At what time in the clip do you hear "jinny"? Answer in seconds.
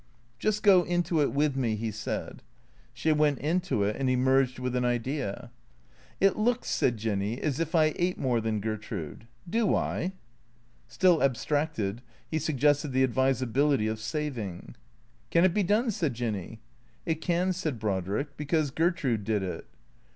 6.97-7.39, 16.15-16.61